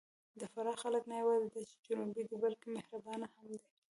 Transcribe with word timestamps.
د 0.39 0.41
فراه 0.53 0.77
خلک 0.83 1.03
نه 1.11 1.15
یواځې 1.21 1.47
دا 1.53 1.61
چې 1.69 1.75
جنوبي 1.85 2.23
دي، 2.29 2.35
بلکې 2.43 2.67
مهربانه 2.75 3.25
هم 3.33 3.45
دي. 3.51 3.59